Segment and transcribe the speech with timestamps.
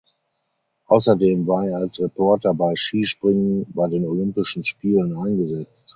[0.87, 5.89] Außerdem war er als Reporter bei Skispringen bei den Olympischen Spielen eingesetzt.